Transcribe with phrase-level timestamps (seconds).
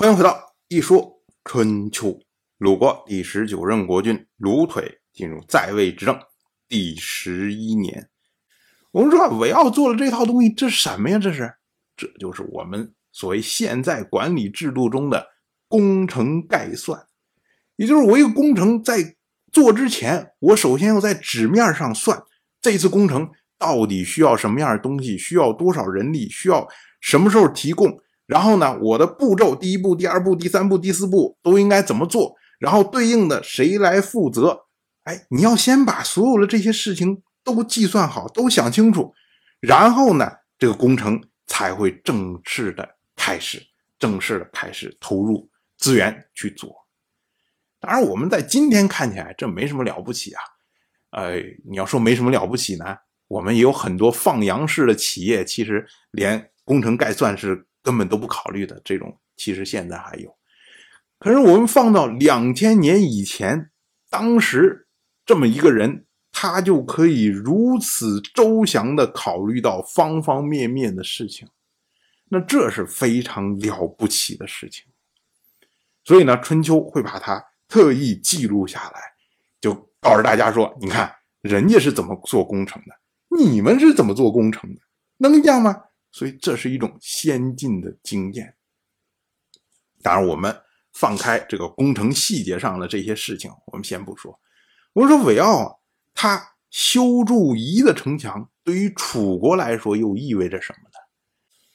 [0.00, 2.20] 欢迎回到一说春秋。
[2.58, 6.16] 鲁国第十九任国君鲁腿进入在位执政
[6.68, 8.08] 第十一年。
[8.92, 11.18] 我们说韦奥做了这套东西，这是什么呀？
[11.18, 11.52] 这是，
[11.96, 15.26] 这就是我们所谓现在管理制度中的
[15.66, 17.04] 工程概算，
[17.74, 19.16] 也就是我一个工程在
[19.50, 22.22] 做之前，我首先要在纸面上算
[22.62, 23.28] 这次工程
[23.58, 26.68] 到底需要什么样的东西，需要多少人力，需要
[27.00, 32.34] 什么时候提供，然后呢，我的步骤第一步、第二步、第三步、第四步都应该怎么做。
[32.60, 34.66] 然后对应的谁来负责？
[35.04, 39.14] 哎，你要先把所有的这些事情都计算好，都想清楚，
[39.60, 43.62] 然后呢，这个工程才会正式的开始，
[43.98, 46.74] 正式的开始投入资源去做。
[47.80, 50.40] 当然，我们在今天看起来这没什么了不起啊。
[51.12, 52.96] 呃，你要说没什么了不起呢，
[53.28, 60.36] 我们也有很多放羊式的企业，其实连工程概算是根本都不考虑的，这种其实现在还有。
[61.18, 63.70] 可是我们放到两千年以前，
[64.10, 64.86] 当时
[65.24, 71.48] 这么一个人，他就可以如此周详的考虑到方方面面的事情，
[72.28, 74.84] 那这是非常了不起的事情。
[76.04, 79.00] 所以呢，春秋会把它特意记录下来，
[79.62, 81.10] 就告诉大家说：“你看
[81.40, 82.94] 人家是怎么做工程的，
[83.42, 84.80] 你们是怎么做工程的，
[85.16, 88.56] 能一样吗？”所以这是一种先进的经验。
[90.02, 90.62] 当然，我们。
[90.94, 94.40] 放开这个工程细节上的这些事情，我们先不说。
[94.94, 95.76] 我们说韦奥啊，
[96.12, 100.98] 他修筑夷的城墙，对于楚国来说又意味着什么呢？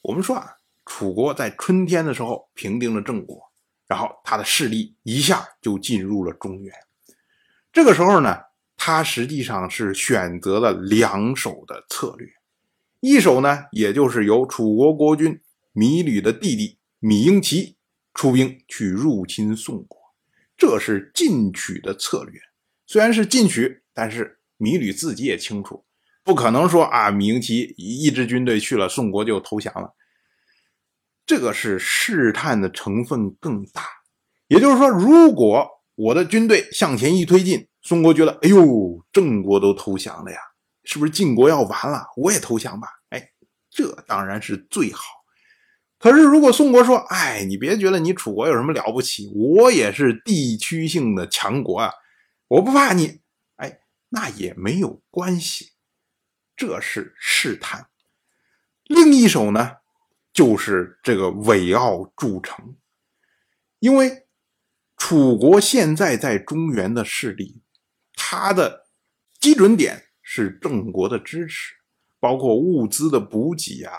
[0.00, 3.40] 我们说啊，楚国在春天的时候平定了郑国，
[3.86, 6.74] 然后他的势力一下就进入了中原。
[7.72, 8.36] 这个时候呢，
[8.76, 12.26] 他实际上是选择了两手的策略，
[13.02, 15.38] 一手呢，也就是由楚国国君
[15.74, 17.76] 芈吕的弟弟芈英奇。
[18.14, 19.98] 出兵去入侵宋国，
[20.54, 22.38] 这是进取的策略。
[22.86, 25.86] 虽然是进取，但是芈吕自己也清楚，
[26.22, 29.94] 不可能说啊，芈英奇一支军队去了，宋国就投降了。
[31.24, 33.82] 这个是试探的成分更大。
[34.48, 40.38] 也就是说，如果我的军队向前一推进，宋国觉得，哎呦，郑国都投降了呀，
[40.84, 42.06] 是不是晋国要完了？
[42.16, 42.88] 我也投降吧。
[43.10, 43.30] 哎，
[43.70, 45.02] 这当然是最好。
[45.98, 51.92] 可是，如果宋国说：“哎，你别觉得你楚国有什么了不起，我也是地区性的强国啊，
[52.48, 53.20] 我不怕你。”
[53.54, 55.74] 哎，那也没有关系，
[56.56, 57.86] 这是试探。
[58.82, 59.76] 另一手呢，
[60.32, 62.76] 就是这个韦奥筑城，
[63.78, 64.26] 因为
[64.96, 67.62] 楚国现在在中原的势力，
[68.14, 68.88] 它的
[69.38, 71.74] 基准点是郑国的支持，
[72.18, 73.92] 包括物资的补给啊。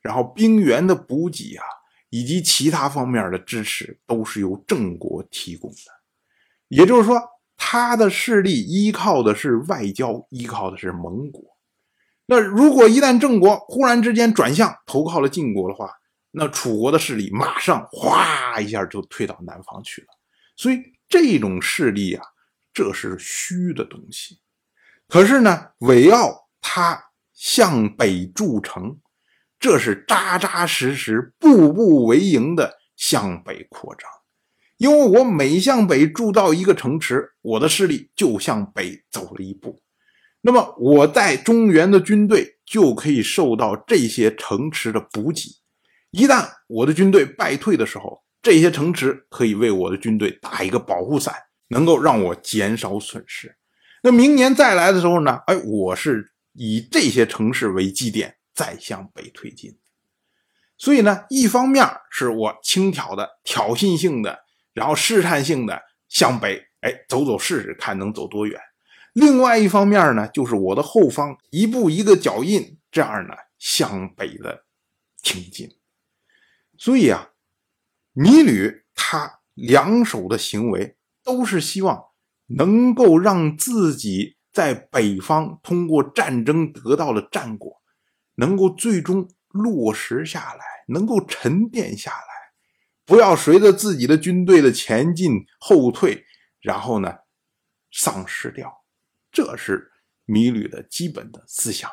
[0.00, 1.64] 然后兵员的补给啊，
[2.08, 5.76] 以及其他方面的支持，都是由郑国提供的。
[6.68, 7.20] 也就是说，
[7.56, 11.42] 他的势力依靠的是外交，依靠的是盟国。
[12.26, 15.90] 那如果一旦郑国忽然之间转向投靠了晋国的话，
[16.30, 20.06] 那楚国的势力马上哗一下就退到南方去了。
[20.54, 22.24] 所以这种势力啊，
[22.72, 24.38] 这是虚的东西。
[25.12, 26.98] 可是呢，韦奥他
[27.34, 28.98] 向北筑城。
[29.60, 34.10] 这是扎扎实实、步步为营的向北扩张，
[34.78, 39.82] 因为我每向北筑到一个城池，我的势力就向北走了一步。
[40.40, 45.60] 那么我在中原的军队就可以受到这些城池的补给。
[46.10, 51.34] 一旦我的军队败退的时候，这些城池可以为我的军队打一个保护伞，
[51.68, 53.54] 能够让我减少损失。
[54.02, 55.40] 那明年再来的时候呢？
[55.46, 58.36] 哎，我是以这些城市为基点。
[58.54, 59.78] 再向北推进，
[60.76, 68.60] 所以呢，一方面是我轻佻的、挑衅性的，然后试探性的向北，哎，走走试试，看能走多远；
[69.14, 74.66] 另外一方面呢，就是我的后方一步一个脚印，这样呢向北的
[75.22, 75.74] 挺进。
[76.76, 77.30] 所以啊，
[78.12, 82.04] 米吕他两手的行为都是希望
[82.56, 87.80] 能够让自己在北方通过战争得到的战果。
[88.36, 92.26] 能够最终落实下来，能够沉淀下来，
[93.04, 96.24] 不要随着自己的军队的前进后退，
[96.62, 97.12] 然后呢
[97.92, 98.72] 丧失掉。
[99.30, 99.92] 这是
[100.24, 101.90] 米吕的基本的思想。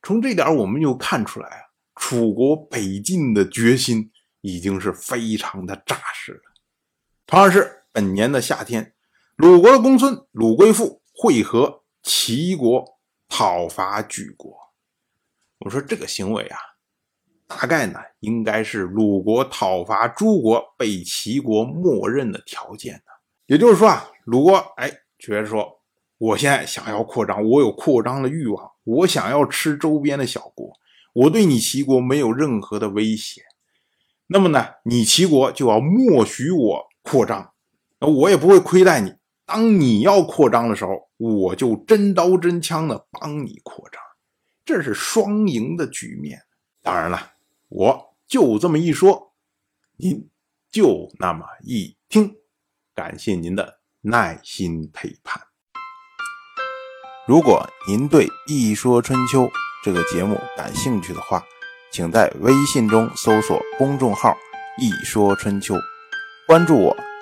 [0.00, 1.62] 从这点我们就看出来啊，
[1.96, 6.42] 楚国北进的决心已经是非常的扎实了。
[7.26, 8.94] 同样是本年的夏天，
[9.40, 12.84] 鲁国的公孙鲁归父会合齐国
[13.26, 14.54] 讨伐莒国。
[15.60, 16.58] 我说这个行为啊，
[17.46, 23.00] 大概呢，应该是鲁国讨伐诸国被齐国默认的条件呢。
[23.46, 25.80] 也就是说啊，鲁国哎觉得说，
[26.18, 30.70] 我现在想要扩张，我有扩张的欲望，我想要吃周边的小国，
[31.14, 33.40] 我对你齐国没有任何的威胁。
[34.26, 37.54] 那么呢，你齐国就要默许我扩张，
[38.00, 39.14] 那我也不会亏待你。
[39.50, 44.00] 当你要扩张的时候，我就真刀真枪的帮你扩张，
[44.64, 46.40] 这是双赢的局面。
[46.84, 47.32] 当然了，
[47.68, 49.32] 我就这么一说，
[49.96, 50.30] 您
[50.70, 52.36] 就那么一听。
[52.94, 55.34] 感谢您的耐心陪伴。
[57.26, 59.42] 如果您对《一说春秋》
[59.82, 61.42] 这个节目感兴趣的话，
[61.90, 64.36] 请在微信中搜索公众号
[64.80, 65.74] “一说春秋”，
[66.46, 66.96] 关注我。